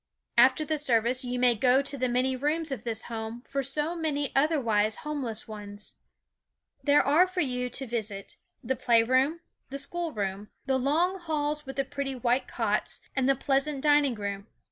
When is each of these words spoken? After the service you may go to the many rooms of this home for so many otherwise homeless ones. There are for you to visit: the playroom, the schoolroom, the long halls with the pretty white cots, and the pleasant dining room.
After 0.35 0.65
the 0.65 0.79
service 0.79 1.23
you 1.23 1.37
may 1.37 1.53
go 1.53 1.83
to 1.83 1.95
the 1.95 2.09
many 2.09 2.35
rooms 2.35 2.71
of 2.71 2.83
this 2.83 3.03
home 3.03 3.43
for 3.47 3.61
so 3.61 3.95
many 3.95 4.35
otherwise 4.35 4.95
homeless 5.05 5.47
ones. 5.47 5.97
There 6.83 7.05
are 7.05 7.27
for 7.27 7.41
you 7.41 7.69
to 7.69 7.85
visit: 7.85 8.37
the 8.63 8.75
playroom, 8.75 9.41
the 9.69 9.77
schoolroom, 9.77 10.49
the 10.65 10.79
long 10.79 11.19
halls 11.19 11.67
with 11.67 11.75
the 11.75 11.85
pretty 11.85 12.15
white 12.15 12.47
cots, 12.47 13.01
and 13.15 13.29
the 13.29 13.35
pleasant 13.35 13.81
dining 13.83 14.15
room. 14.15 14.47